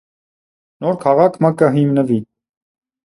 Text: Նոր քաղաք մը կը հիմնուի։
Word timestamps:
Նոր 0.85 0.97
քաղաք 1.05 1.37
մը 1.47 1.53
կը 1.61 1.69
հիմնուի։ 1.79 2.21